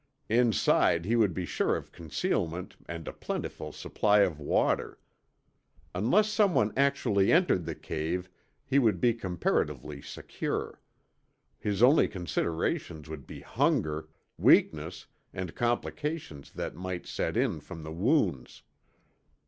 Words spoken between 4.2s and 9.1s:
of water. Unless someone actually entered the cave, he would